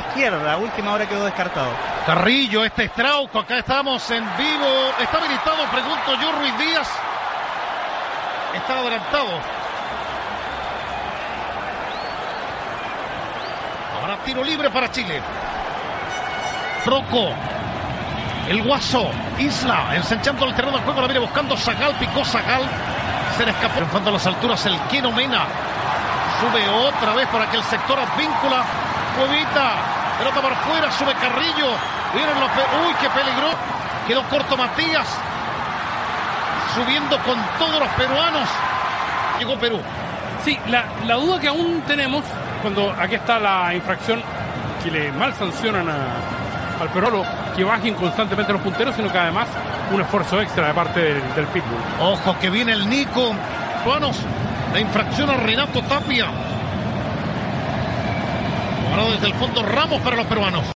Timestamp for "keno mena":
24.90-25.44